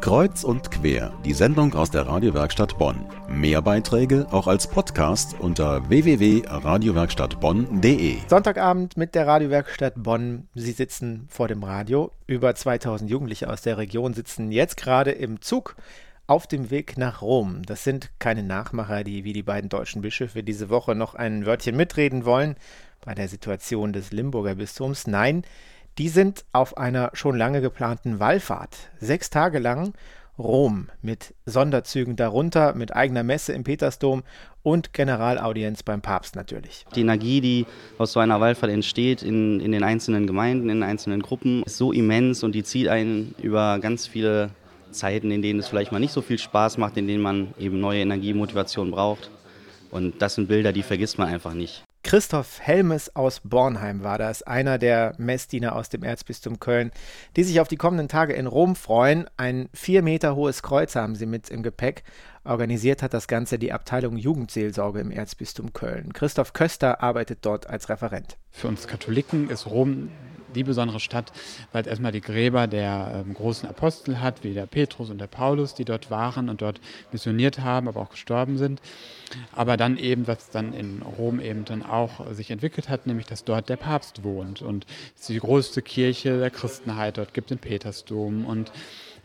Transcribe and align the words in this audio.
Kreuz 0.00 0.44
und 0.44 0.70
quer, 0.70 1.12
die 1.24 1.32
Sendung 1.32 1.74
aus 1.74 1.90
der 1.90 2.06
Radiowerkstatt 2.06 2.78
Bonn. 2.78 3.04
Mehr 3.28 3.60
Beiträge 3.60 4.28
auch 4.30 4.46
als 4.46 4.68
Podcast 4.68 5.34
unter 5.40 5.88
www.radiowerkstattbonn.de. 5.88 8.18
Sonntagabend 8.28 8.96
mit 8.96 9.16
der 9.16 9.26
Radiowerkstatt 9.26 9.94
Bonn. 9.96 10.46
Sie 10.54 10.72
sitzen 10.72 11.26
vor 11.28 11.48
dem 11.48 11.64
Radio. 11.64 12.12
Über 12.26 12.54
2000 12.54 13.10
Jugendliche 13.10 13.50
aus 13.50 13.62
der 13.62 13.76
Region 13.76 14.14
sitzen 14.14 14.52
jetzt 14.52 14.76
gerade 14.76 15.10
im 15.10 15.40
Zug 15.40 15.74
auf 16.28 16.46
dem 16.46 16.70
Weg 16.70 16.96
nach 16.96 17.20
Rom. 17.20 17.62
Das 17.66 17.82
sind 17.82 18.10
keine 18.20 18.44
Nachmacher, 18.44 19.02
die 19.02 19.24
wie 19.24 19.32
die 19.32 19.42
beiden 19.42 19.68
deutschen 19.68 20.02
Bischöfe 20.02 20.44
diese 20.44 20.70
Woche 20.70 20.94
noch 20.94 21.16
ein 21.16 21.44
Wörtchen 21.44 21.76
mitreden 21.76 22.24
wollen 22.24 22.54
bei 23.04 23.14
der 23.14 23.28
Situation 23.28 23.92
des 23.92 24.12
Limburger 24.12 24.54
Bistums. 24.54 25.06
Nein, 25.06 25.44
die 25.98 26.08
sind 26.08 26.44
auf 26.52 26.78
einer 26.78 27.10
schon 27.12 27.36
lange 27.36 27.60
geplanten 27.60 28.20
Wallfahrt. 28.20 28.90
Sechs 29.00 29.30
Tage 29.30 29.58
lang 29.58 29.94
Rom 30.38 30.86
mit 31.02 31.34
Sonderzügen 31.46 32.14
darunter, 32.14 32.74
mit 32.74 32.94
eigener 32.94 33.24
Messe 33.24 33.52
im 33.52 33.64
Petersdom 33.64 34.22
und 34.62 34.92
Generalaudienz 34.92 35.82
beim 35.82 36.00
Papst 36.00 36.36
natürlich. 36.36 36.86
Die 36.94 37.00
Energie, 37.00 37.40
die 37.40 37.66
aus 37.98 38.12
so 38.12 38.20
einer 38.20 38.40
Wallfahrt 38.40 38.70
entsteht 38.70 39.24
in, 39.24 39.58
in 39.58 39.72
den 39.72 39.82
einzelnen 39.82 40.28
Gemeinden, 40.28 40.70
in 40.70 40.76
den 40.76 40.88
einzelnen 40.88 41.22
Gruppen, 41.22 41.64
ist 41.64 41.76
so 41.76 41.90
immens 41.90 42.44
und 42.44 42.54
die 42.54 42.62
zieht 42.62 42.86
einen 42.86 43.34
über 43.42 43.80
ganz 43.80 44.06
viele 44.06 44.50
Zeiten, 44.92 45.32
in 45.32 45.42
denen 45.42 45.58
es 45.58 45.66
vielleicht 45.66 45.90
mal 45.90 45.98
nicht 45.98 46.12
so 46.12 46.22
viel 46.22 46.38
Spaß 46.38 46.78
macht, 46.78 46.96
in 46.96 47.08
denen 47.08 47.22
man 47.22 47.48
eben 47.58 47.80
neue 47.80 48.00
Energie, 48.00 48.32
Motivation 48.32 48.92
braucht. 48.92 49.30
Und 49.90 50.22
das 50.22 50.36
sind 50.36 50.46
Bilder, 50.46 50.72
die 50.72 50.82
vergisst 50.82 51.18
man 51.18 51.28
einfach 51.28 51.54
nicht. 51.54 51.82
Christoph 52.02 52.60
Helmes 52.60 53.14
aus 53.14 53.40
Bornheim 53.44 54.02
war 54.02 54.18
das, 54.18 54.42
einer 54.42 54.78
der 54.78 55.14
Messdiener 55.18 55.74
aus 55.76 55.88
dem 55.88 56.02
Erzbistum 56.02 56.58
Köln, 56.60 56.90
die 57.36 57.44
sich 57.44 57.60
auf 57.60 57.68
die 57.68 57.76
kommenden 57.76 58.08
Tage 58.08 58.32
in 58.32 58.46
Rom 58.46 58.76
freuen. 58.76 59.28
Ein 59.36 59.68
vier 59.74 60.02
Meter 60.02 60.34
hohes 60.36 60.62
Kreuz 60.62 60.94
haben 60.96 61.16
sie 61.16 61.26
mit 61.26 61.50
im 61.50 61.62
Gepäck. 61.62 62.04
Organisiert 62.44 63.02
hat 63.02 63.12
das 63.12 63.28
Ganze 63.28 63.58
die 63.58 63.72
Abteilung 63.72 64.16
Jugendseelsorge 64.16 65.00
im 65.00 65.10
Erzbistum 65.10 65.72
Köln. 65.72 66.12
Christoph 66.12 66.52
Köster 66.52 67.02
arbeitet 67.02 67.40
dort 67.42 67.68
als 67.68 67.88
Referent. 67.88 68.38
Für 68.50 68.68
uns 68.68 68.86
Katholiken 68.86 69.50
ist 69.50 69.66
Rom 69.66 70.10
die 70.54 70.64
besondere 70.64 71.00
Stadt, 71.00 71.32
weil 71.72 71.82
es 71.82 71.86
erstmal 71.88 72.12
die 72.12 72.20
Gräber 72.20 72.66
der 72.66 73.24
ähm, 73.26 73.34
großen 73.34 73.68
Apostel 73.68 74.20
hat, 74.20 74.44
wie 74.44 74.54
der 74.54 74.66
Petrus 74.66 75.10
und 75.10 75.18
der 75.18 75.26
Paulus, 75.26 75.74
die 75.74 75.84
dort 75.84 76.10
waren 76.10 76.48
und 76.48 76.62
dort 76.62 76.80
missioniert 77.12 77.60
haben, 77.60 77.88
aber 77.88 78.00
auch 78.00 78.10
gestorben 78.10 78.58
sind. 78.58 78.80
Aber 79.52 79.76
dann 79.76 79.96
eben, 79.98 80.26
was 80.26 80.50
dann 80.50 80.72
in 80.72 81.02
Rom 81.02 81.40
eben 81.40 81.64
dann 81.64 81.82
auch 81.82 82.32
sich 82.32 82.50
entwickelt 82.50 82.88
hat, 82.88 83.06
nämlich 83.06 83.26
dass 83.26 83.44
dort 83.44 83.68
der 83.68 83.76
Papst 83.76 84.24
wohnt 84.24 84.62
und 84.62 84.86
es 85.18 85.26
die 85.26 85.38
größte 85.38 85.82
Kirche 85.82 86.38
der 86.38 86.50
Christenheit 86.50 87.18
dort 87.18 87.34
gibt, 87.34 87.50
den 87.50 87.58
Petersdom 87.58 88.46
und 88.46 88.72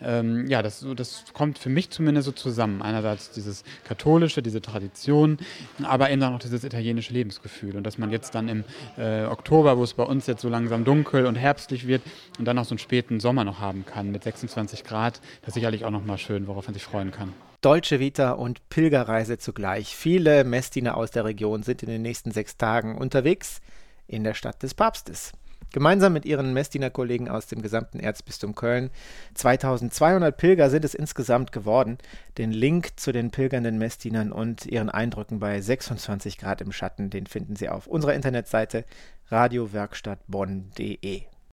ähm, 0.03 0.47
ja, 0.47 0.61
das, 0.61 0.85
das 0.95 1.25
kommt 1.33 1.57
für 1.57 1.69
mich 1.69 1.89
zumindest 1.89 2.25
so 2.25 2.31
zusammen. 2.31 2.81
Einerseits 2.81 3.31
dieses 3.31 3.63
katholische, 3.83 4.41
diese 4.41 4.61
Tradition, 4.61 5.37
aber 5.83 6.09
eben 6.09 6.21
dann 6.21 6.33
auch 6.33 6.39
dieses 6.39 6.63
italienische 6.63 7.13
Lebensgefühl. 7.13 7.75
Und 7.75 7.83
dass 7.83 7.97
man 7.97 8.11
jetzt 8.11 8.35
dann 8.35 8.49
im 8.49 8.63
äh, 8.97 9.25
Oktober, 9.25 9.77
wo 9.77 9.83
es 9.83 9.93
bei 9.93 10.03
uns 10.03 10.27
jetzt 10.27 10.41
so 10.41 10.49
langsam 10.49 10.83
dunkel 10.85 11.25
und 11.25 11.35
herbstlich 11.35 11.87
wird, 11.87 12.01
und 12.39 12.45
dann 12.45 12.57
auch 12.57 12.65
so 12.65 12.71
einen 12.71 12.79
späten 12.79 13.19
Sommer 13.19 13.43
noch 13.43 13.59
haben 13.59 13.85
kann 13.85 14.11
mit 14.11 14.23
26 14.23 14.83
Grad, 14.83 15.21
das 15.41 15.49
ist 15.49 15.53
sicherlich 15.55 15.85
auch 15.85 15.91
nochmal 15.91 16.17
schön, 16.17 16.47
worauf 16.47 16.67
man 16.67 16.73
sich 16.73 16.83
freuen 16.83 17.11
kann. 17.11 17.33
Deutsche 17.61 18.01
Vita 18.01 18.31
und 18.31 18.67
Pilgerreise 18.67 19.37
zugleich. 19.37 19.95
Viele 19.95 20.43
Messdiener 20.43 20.97
aus 20.97 21.11
der 21.11 21.23
Region 21.23 21.63
sind 21.63 21.81
in 21.81 21.89
den 21.89 22.01
nächsten 22.01 22.31
sechs 22.31 22.57
Tagen 22.57 22.97
unterwegs 22.97 23.61
in 24.05 24.25
der 24.25 24.33
Stadt 24.33 24.61
des 24.63 24.73
Papstes. 24.73 25.31
Gemeinsam 25.73 26.13
mit 26.13 26.23
ihren 26.23 26.53
Messdiener-Kollegen 26.53 27.27
aus 27.29 27.47
dem 27.47 27.63
gesamten 27.63 27.99
Erzbistum 27.99 28.53
Köln. 28.53 28.91
2200 29.33 30.37
Pilger 30.37 30.69
sind 30.69 30.85
es 30.85 30.93
insgesamt 30.93 31.51
geworden. 31.51 31.97
Den 32.37 32.51
Link 32.51 32.91
zu 32.95 33.11
den 33.11 33.31
pilgernden 33.31 33.79
Messdienern 33.79 34.31
und 34.31 34.67
ihren 34.67 34.91
Eindrücken 34.91 35.39
bei 35.39 35.59
26 35.59 36.37
Grad 36.37 36.61
im 36.61 36.71
Schatten, 36.71 37.09
den 37.09 37.25
finden 37.25 37.55
Sie 37.55 37.69
auf 37.69 37.87
unserer 37.87 38.13
Internetseite 38.13 38.85
radiowerkstattbonn.de. 39.29 41.23